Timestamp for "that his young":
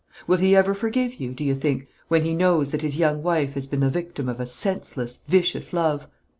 2.71-3.21